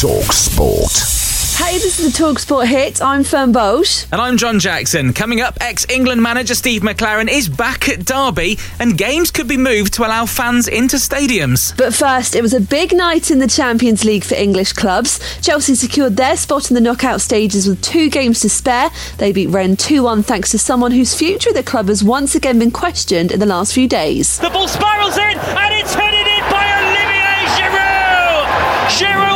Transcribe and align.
Talk 0.00 0.30
Sport. 0.30 0.92
Hey, 1.56 1.78
this 1.78 1.98
is 1.98 2.12
the 2.12 2.22
Talksport 2.22 2.66
hit. 2.66 3.00
I'm 3.00 3.24
Fern 3.24 3.50
Bosch. 3.50 4.04
And 4.12 4.20
I'm 4.20 4.36
John 4.36 4.58
Jackson. 4.58 5.14
Coming 5.14 5.40
up, 5.40 5.56
ex 5.62 5.86
England 5.88 6.22
manager 6.22 6.54
Steve 6.54 6.82
McClaren 6.82 7.30
is 7.30 7.48
back 7.48 7.88
at 7.88 8.04
Derby, 8.04 8.58
and 8.78 8.98
games 8.98 9.30
could 9.30 9.48
be 9.48 9.56
moved 9.56 9.94
to 9.94 10.02
allow 10.02 10.26
fans 10.26 10.68
into 10.68 10.96
stadiums. 10.96 11.74
But 11.78 11.94
first, 11.94 12.34
it 12.34 12.42
was 12.42 12.52
a 12.52 12.60
big 12.60 12.94
night 12.94 13.30
in 13.30 13.38
the 13.38 13.46
Champions 13.48 14.04
League 14.04 14.24
for 14.24 14.34
English 14.34 14.74
clubs. 14.74 15.18
Chelsea 15.40 15.74
secured 15.74 16.18
their 16.18 16.36
spot 16.36 16.70
in 16.70 16.74
the 16.74 16.80
knockout 16.82 17.22
stages 17.22 17.66
with 17.66 17.80
two 17.80 18.10
games 18.10 18.40
to 18.40 18.50
spare. 18.50 18.90
They 19.16 19.32
beat 19.32 19.48
Rennes 19.48 19.78
2 19.78 20.02
1 20.02 20.24
thanks 20.24 20.50
to 20.50 20.58
someone 20.58 20.92
whose 20.92 21.14
future 21.14 21.48
at 21.48 21.56
the 21.56 21.62
club 21.62 21.88
has 21.88 22.04
once 22.04 22.34
again 22.34 22.58
been 22.58 22.70
questioned 22.70 23.32
in 23.32 23.40
the 23.40 23.46
last 23.46 23.72
few 23.72 23.88
days. 23.88 24.38
The 24.40 24.50
ball 24.50 24.68
spirals 24.68 25.16
in, 25.16 25.38
and 25.38 25.74
it's 25.74 25.94
headed 25.94 26.26
in 26.26 26.50
by 26.50 26.66
Olivier 26.82 27.46
Giroud! 27.56 28.46
Giroud 28.90 29.35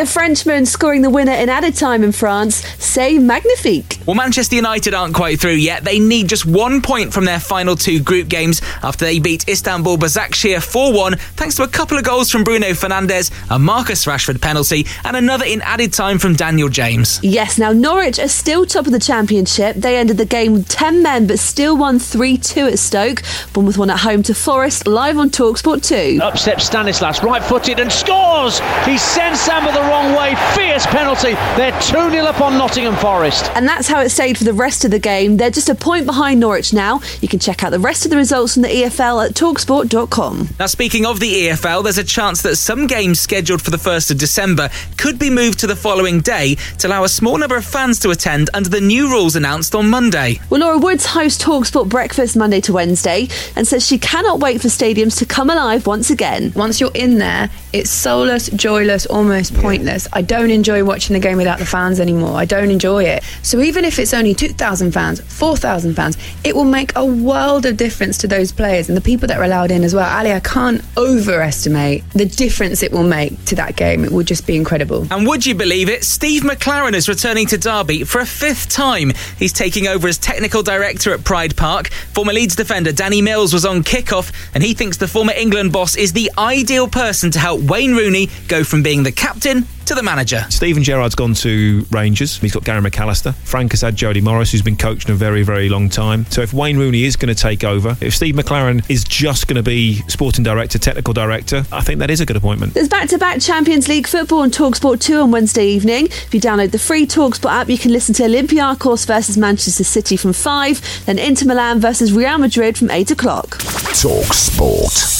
The 0.00 0.06
Frenchman 0.06 0.64
scoring 0.64 1.02
the 1.02 1.10
winner 1.10 1.32
in 1.32 1.50
added 1.50 1.74
time 1.74 2.02
in 2.02 2.12
France, 2.12 2.66
say 2.82 3.18
magnifique. 3.18 3.99
Well, 4.10 4.16
Manchester 4.16 4.56
United 4.56 4.92
aren't 4.92 5.14
quite 5.14 5.38
through 5.38 5.52
yet. 5.52 5.84
They 5.84 6.00
need 6.00 6.28
just 6.28 6.44
one 6.44 6.82
point 6.82 7.14
from 7.14 7.26
their 7.26 7.38
final 7.38 7.76
two 7.76 8.00
group 8.00 8.26
games 8.26 8.60
after 8.82 9.04
they 9.04 9.20
beat 9.20 9.48
Istanbul 9.48 9.98
Başakşehir 9.98 10.60
4 10.60 10.92
1, 10.92 11.16
thanks 11.36 11.54
to 11.54 11.62
a 11.62 11.68
couple 11.68 11.96
of 11.96 12.02
goals 12.02 12.28
from 12.28 12.42
Bruno 12.42 12.74
Fernandes, 12.74 13.30
a 13.50 13.58
Marcus 13.60 14.06
Rashford 14.06 14.40
penalty, 14.40 14.84
and 15.04 15.16
another 15.16 15.44
in 15.44 15.62
added 15.62 15.92
time 15.92 16.18
from 16.18 16.34
Daniel 16.34 16.68
James. 16.68 17.20
Yes, 17.22 17.56
now 17.56 17.70
Norwich 17.70 18.18
are 18.18 18.26
still 18.26 18.66
top 18.66 18.86
of 18.86 18.92
the 18.92 18.98
championship. 18.98 19.76
They 19.76 19.96
ended 19.96 20.16
the 20.16 20.26
game 20.26 20.54
with 20.54 20.68
10 20.68 21.04
men 21.04 21.28
but 21.28 21.38
still 21.38 21.76
won 21.76 22.00
3 22.00 22.36
2 22.36 22.66
at 22.66 22.80
Stoke. 22.80 23.22
Bournemouth 23.52 23.78
won 23.78 23.90
at 23.90 24.00
home 24.00 24.24
to 24.24 24.34
Forest, 24.34 24.88
live 24.88 25.18
on 25.18 25.30
Talksport 25.30 25.86
2. 25.86 26.20
Up 26.20 26.36
steps 26.36 26.64
Stanislas, 26.64 27.22
right 27.22 27.44
footed, 27.44 27.78
and 27.78 27.92
scores! 27.92 28.58
He 28.84 28.98
sends 28.98 29.38
Samba 29.38 29.70
the 29.70 29.82
wrong 29.82 30.16
way. 30.16 30.34
Fierce 30.56 30.86
penalty. 30.86 31.34
They're 31.54 31.80
2 31.80 32.10
0 32.10 32.24
up 32.24 32.40
on 32.40 32.58
Nottingham 32.58 32.96
Forest. 32.96 33.52
And 33.54 33.68
that's 33.68 33.86
how 33.86 33.99
it 34.02 34.10
stayed 34.10 34.38
for 34.38 34.44
the 34.44 34.52
rest 34.52 34.84
of 34.84 34.90
the 34.90 34.98
game. 34.98 35.36
They're 35.36 35.50
just 35.50 35.68
a 35.68 35.74
point 35.74 36.06
behind 36.06 36.40
Norwich 36.40 36.72
now. 36.72 37.00
You 37.20 37.28
can 37.28 37.38
check 37.38 37.62
out 37.62 37.70
the 37.70 37.78
rest 37.78 38.04
of 38.04 38.10
the 38.10 38.16
results 38.16 38.54
from 38.54 38.62
the 38.62 38.68
EFL 38.68 39.26
at 39.26 39.34
talksport.com. 39.34 40.48
Now, 40.58 40.66
speaking 40.66 41.06
of 41.06 41.20
the 41.20 41.32
EFL, 41.32 41.82
there's 41.82 41.98
a 41.98 42.04
chance 42.04 42.42
that 42.42 42.56
some 42.56 42.86
games 42.86 43.20
scheduled 43.20 43.62
for 43.62 43.70
the 43.70 43.76
1st 43.76 44.12
of 44.12 44.18
December 44.18 44.70
could 44.96 45.18
be 45.18 45.30
moved 45.30 45.58
to 45.60 45.66
the 45.66 45.76
following 45.76 46.20
day 46.20 46.56
to 46.78 46.88
allow 46.88 47.04
a 47.04 47.08
small 47.08 47.38
number 47.38 47.56
of 47.56 47.64
fans 47.64 47.98
to 48.00 48.10
attend 48.10 48.50
under 48.54 48.68
the 48.68 48.80
new 48.80 49.10
rules 49.10 49.36
announced 49.36 49.74
on 49.74 49.88
Monday. 49.88 50.40
Well, 50.50 50.60
Laura 50.60 50.78
Woods 50.78 51.06
hosts 51.06 51.42
Talksport 51.42 51.88
Breakfast 51.88 52.36
Monday 52.36 52.60
to 52.62 52.72
Wednesday 52.72 53.28
and 53.56 53.66
says 53.66 53.86
she 53.86 53.98
cannot 53.98 54.40
wait 54.40 54.60
for 54.60 54.68
stadiums 54.68 55.18
to 55.18 55.26
come 55.26 55.50
alive 55.50 55.86
once 55.86 56.10
again. 56.10 56.52
Once 56.54 56.80
you're 56.80 56.90
in 56.94 57.18
there, 57.18 57.50
it's 57.72 57.90
soulless, 57.90 58.48
joyless, 58.50 59.06
almost 59.06 59.54
pointless. 59.54 60.08
I 60.12 60.22
don't 60.22 60.50
enjoy 60.50 60.84
watching 60.84 61.14
the 61.14 61.20
game 61.20 61.36
without 61.36 61.58
the 61.58 61.66
fans 61.66 62.00
anymore. 62.00 62.36
I 62.36 62.44
don't 62.44 62.70
enjoy 62.70 63.04
it. 63.04 63.22
So 63.42 63.60
even 63.60 63.79
if 63.84 63.98
it's 63.98 64.14
only 64.14 64.34
2,000 64.34 64.92
fans, 64.92 65.20
4,000 65.20 65.94
fans, 65.94 66.16
it 66.44 66.54
will 66.54 66.64
make 66.64 66.92
a 66.96 67.04
world 67.04 67.66
of 67.66 67.76
difference 67.76 68.18
to 68.18 68.28
those 68.28 68.52
players 68.52 68.88
and 68.88 68.96
the 68.96 69.00
people 69.00 69.28
that 69.28 69.38
are 69.38 69.44
allowed 69.44 69.70
in 69.70 69.84
as 69.84 69.94
well. 69.94 70.08
Ali, 70.08 70.32
I 70.32 70.40
can't 70.40 70.82
overestimate 70.96 72.04
the 72.12 72.26
difference 72.26 72.82
it 72.82 72.92
will 72.92 73.06
make 73.06 73.44
to 73.46 73.54
that 73.56 73.76
game. 73.76 74.04
It 74.04 74.12
will 74.12 74.24
just 74.24 74.46
be 74.46 74.56
incredible. 74.56 75.06
And 75.10 75.26
would 75.26 75.46
you 75.46 75.54
believe 75.54 75.88
it? 75.88 76.04
Steve 76.04 76.42
McClaren 76.42 76.94
is 76.94 77.08
returning 77.08 77.46
to 77.48 77.58
Derby 77.58 78.04
for 78.04 78.20
a 78.20 78.26
fifth 78.26 78.68
time. 78.68 79.12
He's 79.38 79.52
taking 79.52 79.86
over 79.86 80.08
as 80.08 80.18
technical 80.18 80.62
director 80.62 81.12
at 81.12 81.24
Pride 81.24 81.56
Park. 81.56 81.88
Former 81.88 82.32
Leeds 82.32 82.56
defender 82.56 82.92
Danny 82.92 83.22
Mills 83.22 83.52
was 83.52 83.64
on 83.64 83.82
kickoff, 83.82 84.32
and 84.54 84.62
he 84.62 84.74
thinks 84.74 84.96
the 84.96 85.08
former 85.08 85.32
England 85.32 85.72
boss 85.72 85.96
is 85.96 86.12
the 86.12 86.30
ideal 86.38 86.88
person 86.88 87.30
to 87.30 87.38
help 87.38 87.60
Wayne 87.62 87.94
Rooney 87.94 88.28
go 88.48 88.64
from 88.64 88.82
being 88.82 89.02
the 89.02 89.12
captain 89.12 89.66
to 89.86 89.94
the 89.94 90.02
manager. 90.02 90.44
Steven 90.48 90.82
Gerrard's 90.82 91.14
gone 91.14 91.34
to 91.34 91.86
Rangers. 91.90 92.38
He's 92.38 92.52
got 92.52 92.64
Gary 92.64 92.80
McAllister. 92.80 93.34
Frank 93.34 93.72
has 93.72 93.80
had 93.80 93.96
Jody 93.96 94.20
Morris, 94.20 94.52
who's 94.52 94.62
been 94.62 94.76
coaching 94.76 95.10
a 95.10 95.14
very, 95.14 95.42
very 95.42 95.68
long 95.68 95.88
time. 95.88 96.24
So 96.26 96.42
if 96.42 96.52
Wayne 96.52 96.78
Rooney 96.78 97.04
is 97.04 97.16
going 97.16 97.34
to 97.34 97.40
take 97.40 97.64
over, 97.64 97.96
if 98.00 98.14
Steve 98.14 98.34
McClaren 98.34 98.88
is 98.90 99.04
just 99.04 99.48
going 99.48 99.56
to 99.56 99.62
be 99.62 99.96
sporting 100.08 100.44
director, 100.44 100.78
technical 100.78 101.14
director, 101.14 101.64
I 101.72 101.80
think 101.80 101.98
that 102.00 102.10
is 102.10 102.20
a 102.20 102.26
good 102.26 102.36
appointment. 102.36 102.74
There's 102.74 102.88
back 102.88 103.08
to 103.10 103.18
back 103.18 103.40
Champions 103.40 103.88
League 103.88 104.06
football 104.06 104.40
on 104.40 104.50
Talksport 104.50 105.00
2 105.00 105.20
on 105.20 105.30
Wednesday 105.30 105.66
evening. 105.66 106.06
If 106.06 106.34
you 106.34 106.40
download 106.40 106.70
the 106.70 106.78
free 106.78 107.06
Talksport 107.06 107.50
app, 107.50 107.68
you 107.68 107.78
can 107.78 107.92
listen 107.92 108.14
to 108.16 108.22
Olympiacos 108.24 109.06
versus 109.06 109.36
Manchester 109.36 109.84
City 109.84 110.16
from 110.16 110.32
5, 110.32 111.04
then 111.06 111.18
Inter 111.18 111.46
Milan 111.46 111.80
versus 111.80 112.12
Real 112.12 112.38
Madrid 112.38 112.78
from 112.78 112.90
8 112.90 113.10
o'clock. 113.10 113.58
Talk 113.58 114.32
Sport. 114.32 115.19